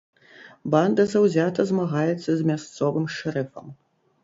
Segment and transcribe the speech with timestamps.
[0.75, 3.73] Банда заўзята змагаецца з мясцовым шэрыфам.